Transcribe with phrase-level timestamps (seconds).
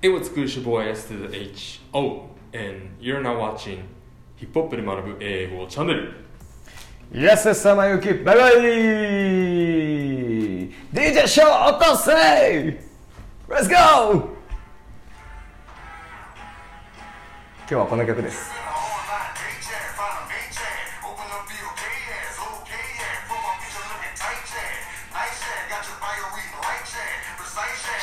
[0.00, 3.82] It was good your boy S to the H Oh, and you're now watching
[4.36, 6.14] ヒップホップで学ぶ英語チャンネル
[7.12, 8.54] イエス様ゆきバイバイ
[10.92, 12.12] DJ ショー落とせ
[13.48, 14.28] Let's go!
[17.68, 18.52] 今日はこの曲です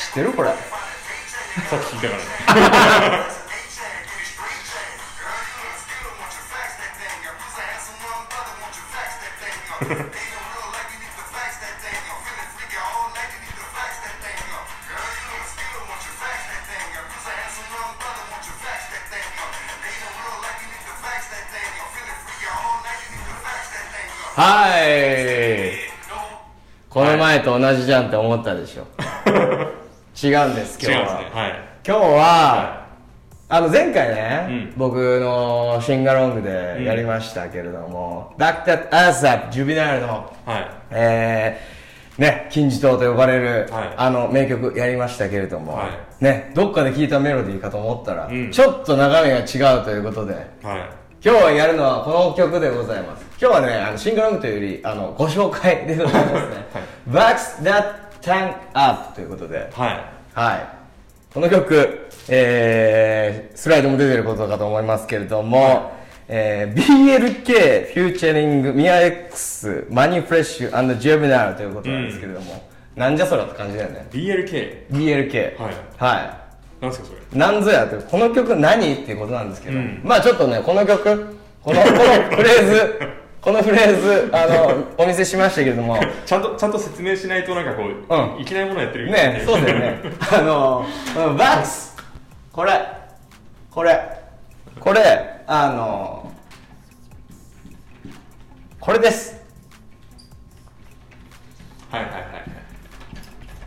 [0.08, 0.50] 知ってるこれ
[1.56, 2.20] さっき聞いたから。
[2.20, 3.36] ね
[24.36, 25.72] はい。
[26.90, 28.86] この前と同じじゃんって思ったでしょ
[30.16, 31.30] 違うんです今日は、ね。
[31.30, 31.52] はい。
[31.86, 32.86] 今日は、
[33.50, 34.78] あの前回ね、うん。
[34.78, 40.70] 僕のシンガロングでやりましたけれども、Back That Ass Up ジュビナイルのはい。
[40.90, 43.94] えー、ね、金字塔と呼ばれる、はい。
[43.94, 45.90] あの名曲やりましたけれども、は
[46.22, 48.50] ね、どっかで聞いたメロディーかと思ったら、うん。
[48.50, 50.32] ちょっと中身が違うということで、
[50.62, 51.06] はい。
[51.22, 53.26] 今日やるのはこの曲でございます。
[53.38, 56.66] 今日はね、あのシンガロングというより、あの、ご紹介でございますね。
[57.10, 60.04] Backs That Tank Up ということで、はい。
[60.34, 60.68] はい。
[61.32, 65.92] この曲、えー、スライドも出てることかと思いますけれども、
[66.26, 74.08] えー、BLK フューチャリングミア X マニフレッシュジェブナルということなんですけれども、なんじゃそらって感じだよね。
[74.10, 75.62] BLK BLK。
[75.62, 75.74] はい。
[75.96, 76.46] は
[76.80, 77.18] なんですかそれ。
[77.32, 77.38] い。
[77.38, 80.00] なんぞやって、この曲何っていうことなんですけど、うん。
[80.02, 81.96] まあちょっとね、この曲、この、この
[82.36, 83.00] フレーズ、
[83.46, 88.40] このフレーズ、あの、 お見せしましたけれども、ちゃんとちゃんと説明しないとなんかこう、うん。
[88.40, 90.00] いきなりものやってるねそうだよね。
[90.34, 91.96] あのバックス
[92.52, 92.72] これ。
[93.70, 94.00] これ。
[94.80, 96.32] これあの
[98.80, 99.40] これです。
[101.92, 102.26] はいはいはいは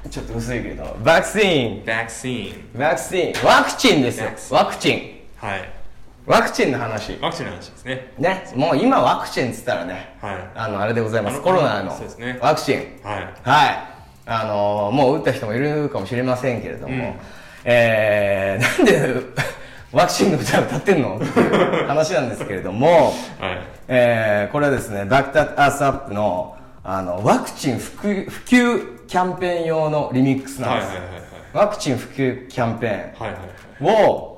[0.05, 0.09] い。
[0.09, 0.97] ちょっと薄いけど。
[1.05, 4.29] バクシンバックシーンバクシンワクチンですよ。
[4.51, 5.19] ワクチン。
[5.37, 5.78] はい
[6.25, 7.17] ワクチンの話。
[7.21, 8.13] ワクチンの話ですね。
[8.17, 8.51] ね。
[8.55, 10.51] もう今ワクチンっつったらねはい。
[10.55, 11.41] あのあれでございます。
[11.41, 11.91] コロナの
[12.41, 12.75] ワクチン。
[13.03, 13.33] はい。
[13.43, 13.99] はい。
[14.25, 17.13] あのー、もう打った人もいるかもしれませんけれども、うん。
[17.63, 19.21] えー、 なんで
[19.91, 21.17] ワクチンの歌を歌ってんの？
[21.17, 23.57] っていう話なんですけれども、 はい。
[23.87, 30.89] えー、これはですね、バックタッアースアップの、あの、ワクチン普及普及キャンペーン用のリミックスなんです。
[30.89, 31.23] はいはいはいはい。
[31.53, 32.93] ワクチン普及キャンペーン。
[32.93, 33.37] はいは
[33.81, 34.05] いはい。
[34.05, 34.28] を、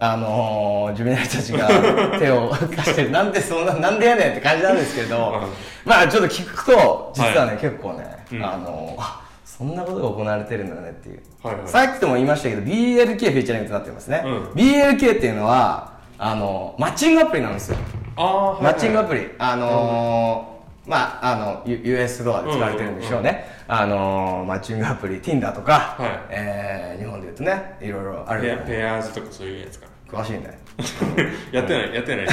[0.00, 1.68] あのー、ジュビナイルたちが
[2.18, 3.10] 手を貸してる。
[3.10, 5.42] なんでそんな、なんでやねんって感じなんですけど、
[5.84, 11.22] まあちょっと聞くと、実はね、はい結構ね、うんあのー、あ、そんなことが行われてるんだねっていう。
[11.42, 14.22] はいはいさっきとも言いましたけど、BLK フィーチャリングとなってますね。
[14.24, 17.78] うん BLK っていうのは、あのー、マッチングアプリなんですよ。
[18.16, 19.28] ああはいはいマッチングアプリ。
[19.38, 23.44] あのー、まあ、あの、US ドアで使われてるんでしょうね。
[23.66, 30.58] あのー、マッチングアプリ、Tinder とか、はいえー、日本で言うとね、いろいろあるペアーズとかそういうやつか詳しいね。
[31.52, 32.32] やってないやってないや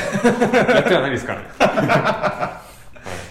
[0.82, 1.48] ってはないですからね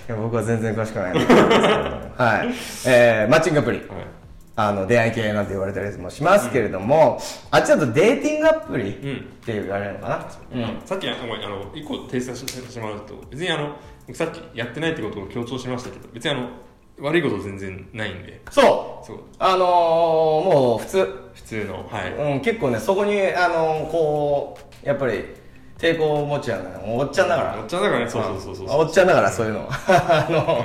[0.09, 2.54] いや僕は全然詳しくないんですけどはい。
[2.87, 3.78] えー、マッチングアプリ。
[3.78, 3.87] はい
[4.56, 10.09] あの、出会い系なんて言われたりもしますけれども、あっちだとデーティングアプリうんっていうあれなのか
[10.54, 10.62] な？
[10.62, 10.81] うん。
[10.84, 13.71] さっきあの一個訂正させてもらうと別にあの
[14.06, 16.50] 僕さっきやってないってことを強調しましたけど別にあの
[17.00, 18.41] 悪いこと全然ないんで。
[18.50, 19.06] そう。
[19.06, 19.19] そう。
[19.38, 25.25] あのー、もう普通、普通のはい、うん、結構ね、そこに、あのー、こう、やっぱり、
[25.78, 27.59] 抵抗を持っちゃうおっちゃんだから。
[27.60, 28.10] おっちゃんだからね。
[28.10, 28.71] そうそうそうそう。
[28.71, 28.77] あ。
[28.77, 29.69] おっちゃんだから、そういうの。
[29.69, 30.65] あの、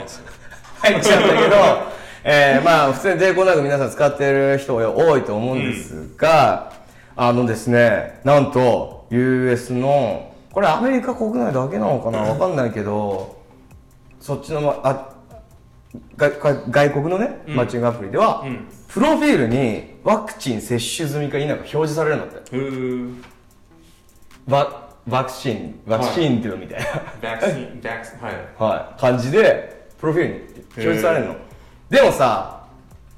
[0.79, 1.55] 入っちゃうんだけど、
[2.23, 6.73] えー、まあ、普通に抵抗なく皆さん使ってる人多いと思うんですが、
[7.15, 12.19] あのですね、なんと、US の、これアメリカ国内だけなのかな？
[12.19, 13.37] わかんないけど、
[14.19, 15.13] そっちの、ま、あ、
[16.17, 23.29] 外国のね、うんマッチングアプリでは、うんプロフィールにワクチン接種済みか否か表示されるんだって。
[24.47, 26.85] ワワクチン、ワクチンっていうみたいな。
[27.21, 31.35] バックシーンクスはいはい、感じで、プロフィールに表示されるの。
[31.89, 32.65] でもさ、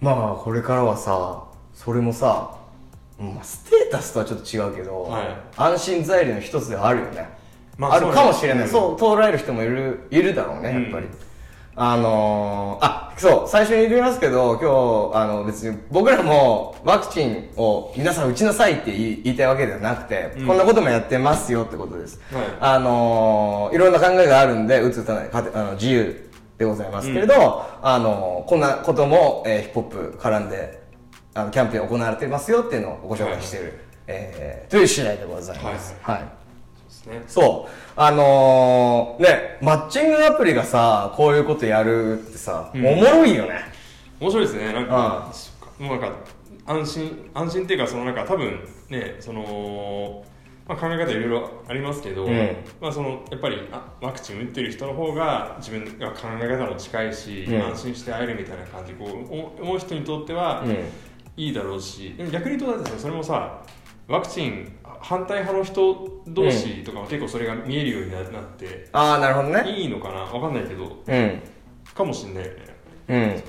[0.01, 2.57] まあ、これからはさ、それもさ、
[3.17, 5.25] まあ、ステータスとはちょっと違うけど、はい
[5.55, 7.29] 安心材料の一つではあるよね。
[7.77, 8.67] まああるかもしれない。
[8.67, 11.07] そう捉える人もいる、いるだろうね、やっぱり。
[11.83, 20.45] あのー、あ、そう、最初に言いますけど、今日、あの、別に、僕らもワクチンを皆さん打ちなさいって言いたいわけではなくて、うん。
[20.45, 22.21] こんなこともやってますよってことです。
[22.31, 22.43] はい。
[22.59, 26.29] あのー、いろんな考えがあるんで、打つ打たない、あの自由
[26.59, 30.83] でございますけれど、あのー、こんなことも、えーヒップホップ絡んで
[31.33, 35.95] あのキャンペーン行われてますよっていうのをご紹介している、えーという次第でございます。
[36.03, 36.19] はい。
[36.19, 36.27] そう
[36.91, 37.71] ですねそう。
[37.95, 43.61] あのー、ね、マッチングアプリがさ、こういうことやるってさ、うんおもろいよね。
[44.19, 46.17] 面白いですねなんかうそっかもうなんか
[46.67, 48.59] 安心安心っていうかそのなんか多分
[48.89, 50.23] ねその、
[50.67, 60.85] まあ、考え方いろいろありますけど、うんまあそのやっぱりあワクチン打ってる人の方が自分が考え方も近いし、うん安心して会えるみたいな感じこう思思う人にとってはうん。
[61.37, 63.63] いいだろうし、でも逆に言うとそれもさ
[64.07, 68.23] ワクチン反対派の人同士とかも結構それが見えるようになっ
[68.57, 69.69] て、ああ、なるほどね。
[69.69, 70.19] いいのかな？
[70.19, 71.41] わかんないけどうん。
[71.95, 72.59] かもしんないよね。
[73.09, 73.43] うん。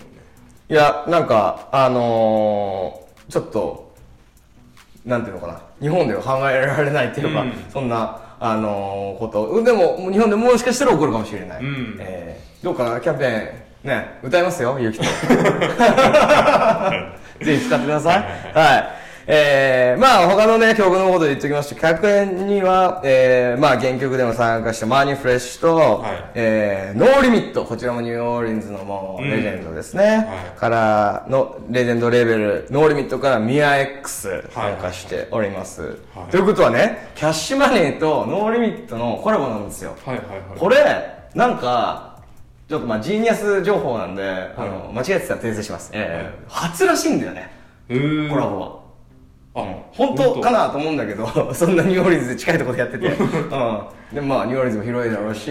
[0.68, 3.92] いや、なんか、あのー、ちょっと、
[5.04, 5.62] なんていうのかな？
[5.80, 9.46] 日本では考えられないっていうか、うんそんな、あのーこと。
[9.46, 11.62] うんでも、日本でもしかしたら起こるかもしれない。
[11.62, 15.04] うんえーどうかな、キャンペーン、ね、歌いますよ、ゆうきと。
[17.44, 18.22] ぜひ使ってください。
[18.54, 19.01] はい。
[19.26, 30.04] えー、まあ他のね、曲のことで言っておきまして、100円には、えー、まあ原曲でも参加したマニフレッシュと、はいえー、ノーリミット、こちらもニューオーリンズのもううんレジェンドですね。
[30.04, 35.82] はいからの、レジェンドレーベル、ノーリミットからミア X 参加しております。
[36.14, 39.96] はいということはね、キャッシュマネーとノーリミットのコラボなんですよ。
[40.04, 40.58] はいはいはい。
[40.58, 40.76] これ、
[41.34, 42.12] なんか、
[42.68, 45.90] ちょっとまあジーニアス情報なんで、あの、間違えてたら訂正します。
[45.92, 47.50] えー初らしいんだよね、
[47.88, 48.81] うーんコラボは。
[49.54, 53.06] あ、本当かなと思うんだけど、 そんなニューオーリンズで近いところでやってて。
[53.12, 53.82] うん。
[54.14, 55.50] でもまあ、ニューオーリンズも広いだろうし、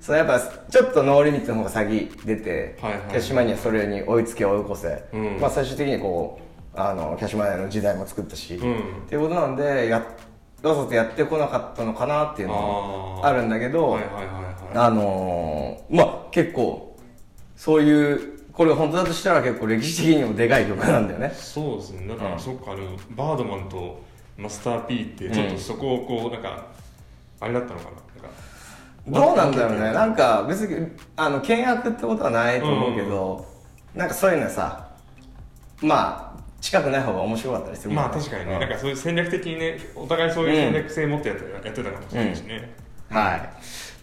[0.00, 6.40] そのやっぱ、ちょっとノーリミットの方が先出て、はいはいキャッシュマニアそれに追いつけ追い越せ、うんまあ最終的にこ
[6.76, 10.02] う、あの、キャッシュマニアの時代も作ったし、うんっていうことなんで、や、
[10.62, 14.54] わざとやってこなかったのかなっていうのあーはあるんだけど、はいはいはいはい。
[14.74, 16.96] あのー、まあ結構、
[17.56, 21.32] そういう、これが本当だとしたら結構歴史的にもでかい曲なんだよね。
[21.34, 22.06] そうですね。
[22.08, 24.02] だから、うんそっか、でも、バードマンと
[24.36, 26.66] マスター P って、ちょっとそこをこう、なんか、
[27.40, 27.86] あれだったのか
[29.06, 29.20] な？
[29.20, 29.92] なんかどうなんだろうね。
[29.92, 33.46] なんか別に、あの、険悪ってことはないと思うけど、
[33.94, 34.88] なんかそういうのはさ、
[35.80, 42.72] まあ、近くない方が面白かったりするまあ確かにね、うんなんかそういう戦略的にね、お互いそういう戦略性持ってやって,、やってたかもしれないしね。
[43.12, 43.48] はい。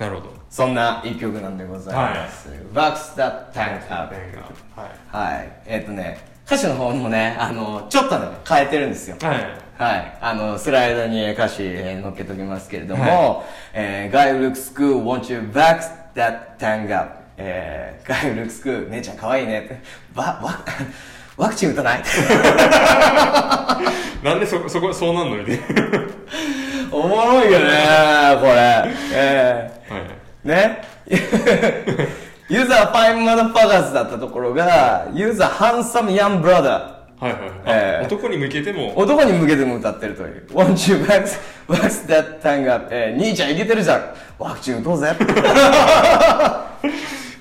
[0.01, 0.33] なるほど。
[0.49, 2.49] そんな一曲なんでございます。
[2.73, 4.15] バックスタッタンクアップ。
[4.75, 4.89] はい。
[5.35, 5.51] はい。
[5.65, 9.17] えっ、とね、歌詞の方もね、あの、ちょっとね、変えてるんですよ。
[9.21, 9.47] はい。
[9.77, 10.17] はい。
[10.19, 15.81] あの、スライドに歌詞、えー載っけときますけれども、はえー、Guy looks good, won't you back
[16.15, 17.15] that tongue up?
[17.37, 19.79] えー、Guy looks good, 姉ちゃん可愛いねって。
[20.15, 20.59] わ、わ、
[21.37, 22.03] ワクチン打たない？
[24.23, 25.59] なんでそ、そこ、そうなんのみたい
[26.91, 27.65] おもろいよね
[28.39, 28.85] これ。
[29.13, 29.95] えな。
[29.95, 30.05] はい。
[30.45, 30.81] ー、ね？
[32.49, 36.99] ユーザーファインマダファガーズだったところが、ユーザーハンサムヤンブラダー。
[37.19, 37.51] はいはいはい。
[37.65, 40.47] えーあ男に向けても、男に向けても歌ってるという。
[40.51, 41.37] Won't you wax,
[41.67, 42.87] wax that tongue up?
[42.89, 44.13] えー、兄ちゃんいけてるじゃん。
[44.39, 45.11] ワクチン打とうぜ。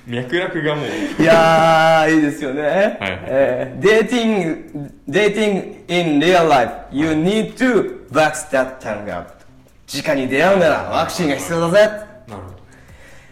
[0.05, 2.97] 脈絡がもう、いやー、いいですよね。
[2.99, 9.38] はいえー、dating, dating in real life, you need to wax that tongue up.
[9.91, 11.79] 直に出会うならワクチンが必要だぜ。
[12.27, 12.59] なるほど。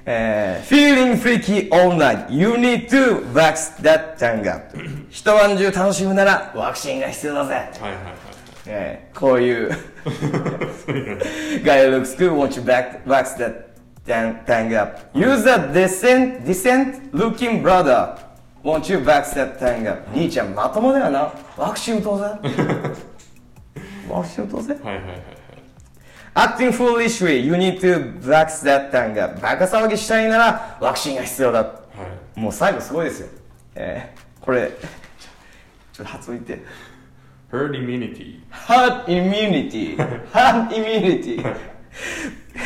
[0.10, 4.76] えー、feeling freaky all night, you need to wax that tongue up.
[5.10, 7.54] 一晩中楽しむならワクチンが必要だぜ。
[7.54, 7.94] はいはいはい。
[8.66, 9.70] えー、こういう。
[11.64, 13.68] Guy looks good, won't you back, wax that
[14.46, 15.00] tongue up?
[15.14, 18.18] Use that decent, decent looking brother.
[18.64, 20.10] Won't you wax that tongue up?
[20.14, 21.34] 兄ちゃんまともだよな。
[21.58, 22.26] ワクチン打とうぜ。
[24.10, 24.78] ワクチン打とうぜ。
[24.84, 25.22] はいはいはいはい。
[26.38, 29.42] Acting foolishly, you need to wax that tongue up.
[29.42, 31.64] バカ騒ぎしたいならワクチンが必要だ。
[31.64, 31.74] は
[32.36, 32.40] い。
[32.40, 33.30] もう最後すごいですよ。
[33.74, 34.70] えー、これ、
[35.94, 36.64] ちょっと発音言って。
[37.52, 38.40] herd immunity.
[38.52, 39.98] herd immunity.
[40.32, 41.38] herd immunity.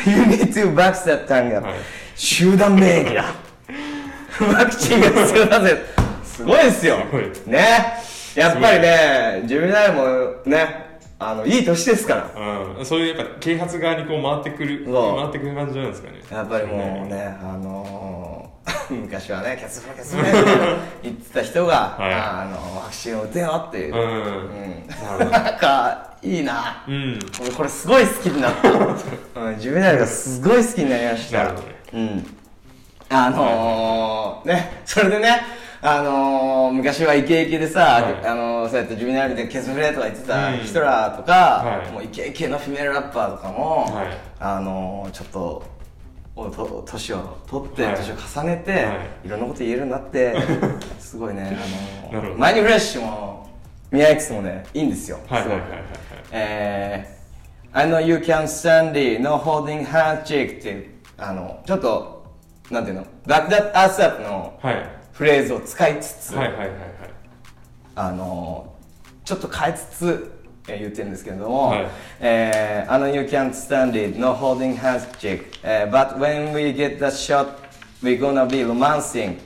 [0.04, 1.26] you need to box that.
[1.62, 1.74] はい
[2.14, 3.24] 集団免疫だ。
[4.54, 5.82] ワクチンが必要だぜ。
[6.22, 6.98] すごいですよ。
[7.46, 7.94] ね。
[8.34, 10.04] やっぱりね、ジュビナイルも
[10.44, 10.81] ね、
[11.30, 12.76] あの、いい年ですから。
[12.78, 12.86] うん。
[12.86, 16.20] そういうやっぱ啓発側にこう回ってくる、そう回ってくる感じなんですかね。
[16.30, 20.40] やっぱりもうね、あのー、 昔はね、キャスフレキャスフレって
[21.02, 23.94] 言ってた人が、はいあの、ワクチンを打てよっていう。
[23.94, 24.02] うん。
[25.20, 26.84] うんなんか、いいな。
[26.86, 27.18] うん。
[27.40, 28.70] 俺これすごい好きになった。
[29.40, 31.38] うん、ジュベナイルがすごい好きになりました。
[31.38, 32.36] なるほどねうん。
[33.08, 35.42] あのー、ね、それでね、
[35.84, 38.26] あのー、昔はイケイケでさ、はい。
[38.26, 40.58] あのー、そうやってジュベナイルでケツフレとか言ってたうん。
[40.60, 41.92] 人らとか、はい。
[41.92, 44.06] もうイケイケのフィメールラッパーとかも、はい。
[44.38, 45.64] あのー、ちょっと、
[46.36, 47.96] おと年を取って、はい。
[47.96, 48.78] 年を重ねて、は
[49.24, 49.26] い。
[49.26, 50.34] い、ろんなこと言えるようになって、
[51.00, 51.58] すごいね、
[52.12, 53.42] あのー、イニフレッシュも、
[53.92, 55.38] ミア X もねいいんですよすご
[56.32, 62.24] えー I know you can stand it no holding handshake っていうあのちょっと
[62.70, 66.34] なんていうの？Back that ass up のはいはいフレーズを使いつつ、
[67.94, 68.74] あの
[69.24, 70.32] ちょっと変えつつ、
[70.68, 71.86] えー言ってるんですけれども、はい
[72.20, 77.58] えー I know you can't stand it, no holding handshake、えー but when we get the shot,
[78.02, 79.38] we're gonna be romancing.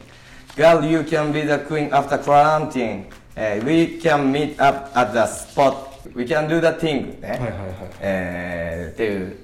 [0.57, 3.07] Girl, you can be the queen after quarantine.
[3.35, 5.75] えー we can meet up at the spot.
[6.15, 7.21] We can do the thing.
[7.21, 7.29] ね。
[7.29, 7.61] はいはいはい
[8.01, 9.37] えーっていう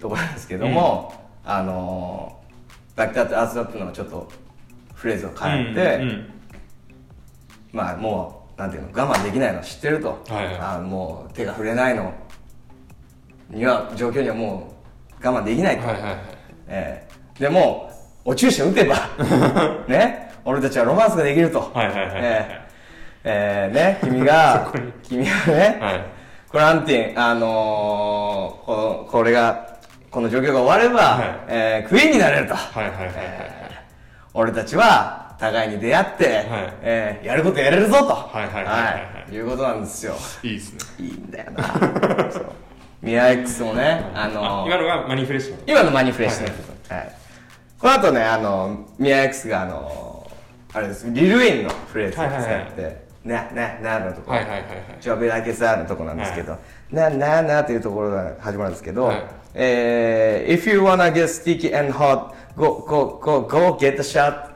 [0.00, 4.30] ところなんですけども、あのー、バックダットアースアップのちょっと
[5.04, 6.30] フレーズを変えて、うんうん。
[7.74, 10.58] まあもうなんていうの我慢できないの知ってると、はいはい。
[10.58, 12.10] あもう手が触れないの。
[13.50, 14.72] には状況にはも
[15.22, 16.18] う我慢できないと、はいはいはい。
[16.68, 17.90] えーでも
[18.24, 18.94] お注射打てば
[19.88, 21.70] ね俺たちはロマンスができると。
[21.74, 22.20] はいはいはいはい。
[22.22, 22.64] えー
[23.24, 24.72] えーね君が
[25.04, 26.04] 君がね、はい。
[26.50, 29.66] クランティンあのー、このこれが
[30.10, 31.38] この状況が終われば、はい。
[31.48, 33.63] えークイーンになれると、はいはいはいはい
[34.34, 36.44] 俺たちは互いに出会って、
[36.82, 39.32] えーやることやれるぞと、はいはいはいはいはい。
[39.32, 39.40] い。
[39.40, 40.14] うことなんですよ。
[40.42, 41.06] いいですね。
[41.06, 42.32] いいんだよな。
[42.32, 42.52] そう。
[43.00, 46.48] ミア X もね、あのあ今のがマニフレッシュ今のマニフレッシュの
[46.88, 47.16] 部はい。
[47.78, 50.30] この後ね、あの、ミア X があの、
[50.72, 52.44] あれです、リルウェインのフレーズを使って、はい。
[52.44, 54.32] はいはいな、な、なのとこ。
[54.32, 54.68] ろ、はいはいはいはい。
[55.00, 56.58] ジョビラケサーのところなんですけど、は
[56.90, 59.24] な、な、なっていうところが始まるんですけど、はい。
[59.54, 64.52] えー If you wanna get sticky and hot, go, go, go, go get a shot.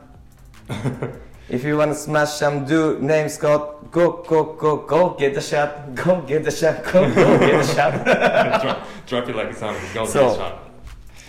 [1.48, 5.94] If you wanna smash some dude named Scott, go, go, go, go get a shot.
[5.94, 6.84] Go get a shot.
[6.84, 8.86] Go, go get a shot.
[9.06, 10.68] Drop it like a sound go get shot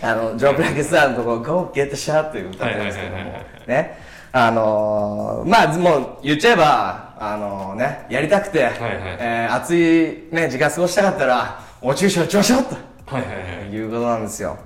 [0.02, 3.98] あの、ジョブラケさんのところ、Go get a shot という歌ってるんですけどもはいはいはいはい、ね。
[4.32, 8.74] あのー、まあ、もう言っちゃえば、あのね、やりたくて、はい
[9.18, 12.76] えー熱いね、時間過ごしたかったら、お注射打ちましょうと。
[13.06, 14.56] はいはいはいいうことなんですよ。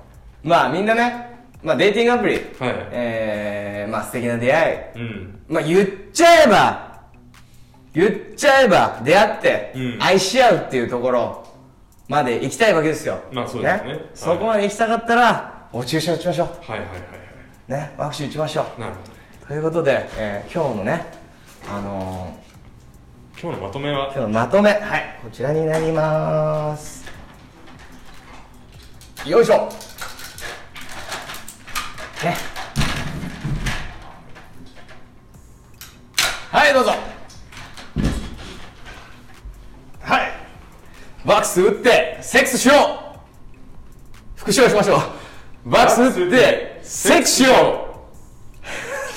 [0.43, 1.34] まあみんなね、
[1.65, 2.43] まあデーティングアプリ、はい。
[2.91, 5.39] えー、まあ素敵な出会い、うん。
[5.49, 7.01] まあ言っちゃえば、
[7.91, 9.97] 言っちゃえば出会ってうん。
[9.99, 11.47] 愛し合うっていうところ
[12.07, 13.19] まで行きたいわけですよ。
[13.31, 13.89] まあそうですね。
[13.89, 16.93] はいそこまで行きたかったら、お注射打ちましょはいはいはいは
[17.67, 17.71] う。
[17.71, 19.07] ね、ワクチン打ちましょいなるほど。
[19.09, 19.47] ねう。
[19.47, 21.05] ということで、えー今日のね、
[21.67, 22.37] あの
[23.41, 24.11] 今日のまとめは？
[24.11, 27.03] ー、今日のまとめ、はい、こちらになります。
[29.25, 29.67] よいしょ
[36.55, 36.91] はい、どうぞ。
[39.99, 40.31] はい。
[41.25, 44.39] ワックス打って、セックスしよう。
[44.39, 45.01] 復唱しましょ
[45.65, 45.69] う。
[45.69, 48.05] ワックス打って、セックスしよ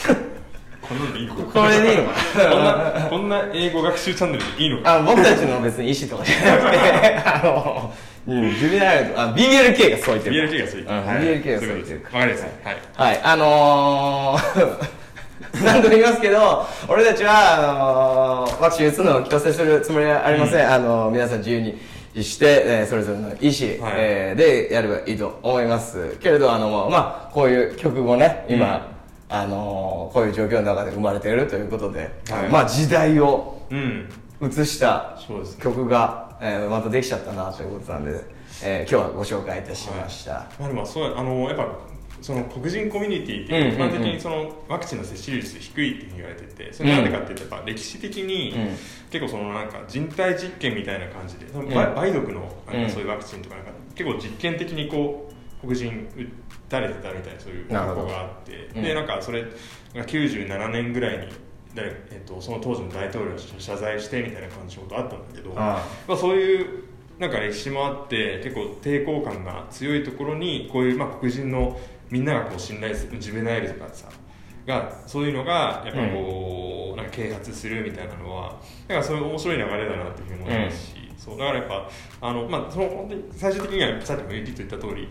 [0.82, 2.14] こんなのでいいこれでいいのか
[2.50, 4.96] こんなこんな英語学習チャンネルでいいのか。
[4.96, 7.94] あの僕たちの別に意思とかじゃなくて、 あの、
[8.26, 10.48] うん、ジュビナイルと、あ、BLK がそう言ってる。
[10.48, 11.36] BLK がそう言ってる。
[11.36, 12.04] い BLK がそう言ってる。
[12.12, 12.76] わかりやすいはい。
[12.96, 14.97] はい、あのー、
[15.64, 20.70] 何度も言いますけど、俺たちは、あのー、ワクチン打つのを強制するつもりはありません。
[20.72, 21.78] あのー、皆さん自由に
[22.22, 23.34] して、えーそれぞれの意思、
[23.84, 26.16] はいえーでやればいいと思います。
[26.20, 28.92] けれど、あの、まあ、こういう曲もね、今、
[29.28, 34.08] あのー、こういう状況の中で生まれているということで、はいまあ、時代をうん
[34.40, 35.18] 映した
[35.60, 38.12] 曲が、えーまたできちゃったなということなんで、
[38.62, 40.46] えー今日はご紹介いたしました。
[40.58, 41.66] まあでもそうあのやっぱ
[42.20, 48.68] その黒人コミュニティって一般的にそのワクチンの接種率低いって言われててそれなんでかっていうとやっぱ歴史的にうん。
[49.10, 52.52] 結構そのなんか人体実験みたいな感じでそのん梅梅毒の
[52.90, 55.30] そういうワクチンとかなんか結構実験的にこ
[55.62, 58.82] う黒人打たれてたみたいなそういうなるほど過去があってうん。
[58.82, 61.32] でなんかそれが97年ぐらいに
[61.74, 65.84] だえっと、その当時の大統領が謝罪してみたいな感じのことあったんだけど、あ。
[66.08, 66.84] まあ、そういう
[67.18, 71.78] なんか歴史もあって結構抵抗感が強いところにこういう、まあ、黒人の
[72.10, 74.08] みんながこう信頼するジュベナイルとかさ
[74.66, 85.08] がそういうのがやっぱこう、なんか啓発するみたいなのはなんかそういう面白い流れだなっていうふうに思いますし、そうだからやっぱあの、まあ、その本当に最終的にはさっきも言った通り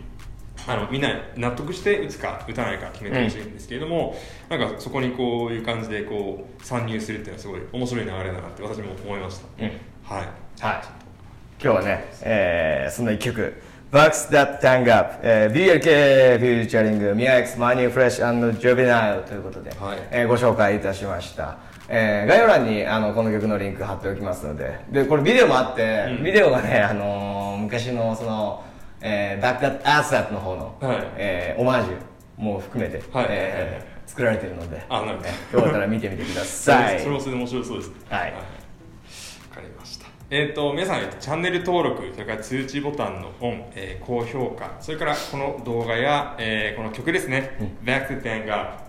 [0.68, 4.16] あのみんな納得して打つか打たないか決めてほしいんですけれども、
[4.50, 9.72] なんかそこにこういう感じでこう参入するっていうのはすごい面白い流れだなって私も思いました、うん。
[10.04, 10.28] はい。
[10.60, 11.08] はい。
[11.60, 20.00] 今日はね、えー、そんな一曲、Bucks That Tang Up、えー、BLK フューチャリング、ミア X マニーフレッシュジョビナイルということで、はい。
[20.12, 21.58] えーご紹介いたしました。
[21.88, 26.24] えー概要欄にあのこの曲のリンク貼っておきますので、で、これビデオもあって、うん。
[26.26, 28.62] ビデオがね、あのー昔のその、
[29.00, 30.98] えー、バックダッアースアップの方の、はい。
[31.16, 31.96] えーオマージュ
[32.44, 33.28] も含めて、はい。
[33.30, 35.58] えー作られてるので、あなるほど。
[35.60, 37.00] よかったら見てみてください。
[37.04, 37.88] それもそれで面白そうです。
[37.90, 38.32] ねはい。
[38.34, 38.38] わ
[39.50, 39.97] かかりました
[40.30, 48.46] えっ、と皆さんチャンネル登録それから通知ボタンのオン、えー高評価それからこの動画や、えーこの曲ですね「Back to Tango」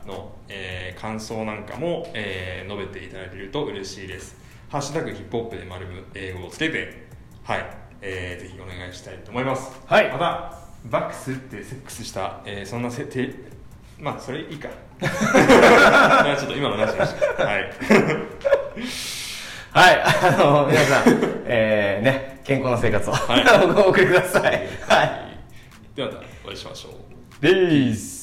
[0.08, 4.36] の、えー感想なんかも、えー述べていただけると嬉しいです。
[4.68, 7.06] ハッシュタグヒップホップで丸む英語をつけて
[7.44, 7.66] はい、
[8.02, 9.80] えーぜひお願いしたいと思います。
[9.86, 10.10] はい。
[10.10, 13.32] またバックスってセックスした、えーそんな設定
[14.00, 14.68] まあそれいいか。
[15.00, 17.44] ちょっと今の話しました。
[17.44, 17.70] はい
[19.70, 21.04] はい、あの、皆さん、
[21.44, 23.44] えー、ね、健康な生活を、はい
[23.86, 24.42] お送りください。
[24.42, 25.28] はい。
[25.94, 28.17] ではまたお会いしましょうでーす。